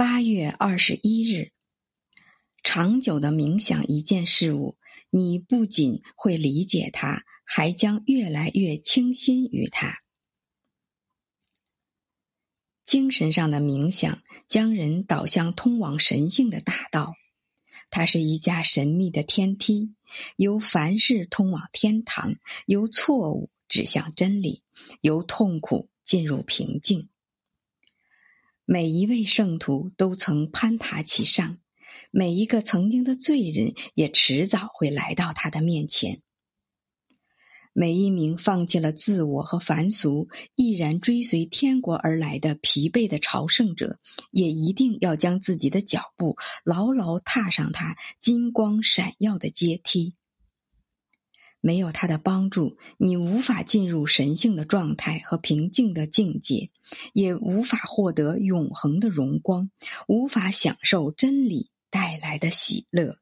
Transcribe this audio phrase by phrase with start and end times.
[0.00, 1.52] 八月二十一日，
[2.62, 4.78] 长久的冥想一件事物，
[5.10, 9.98] 你不仅会理解它，还将越来越倾心于它。
[12.86, 17.12] 精神上的冥想将人导向通往神性的大道，
[17.90, 19.94] 它是一架神秘的天梯，
[20.36, 24.62] 由凡事通往天堂，由错误指向真理，
[25.02, 27.10] 由痛苦进入平静。
[28.72, 31.58] 每一位圣徒都曾攀爬其上，
[32.12, 36.22] 每一个曾经的罪人也迟早会来到他的面前。
[37.72, 43.98] 每一名放弃了自我和凡俗，毅然追随天国而来的疲惫的朝圣者，
[44.30, 50.14] 也一定要将自己的脚步牢牢踏上他金光闪耀的阶梯。
[51.60, 56.70] 没有他的帮助，你无法进入神性的状态和平静的境界，
[57.12, 59.70] 也无法获得永恒的荣光，
[60.08, 63.18] 无法享受真理带来的喜乐。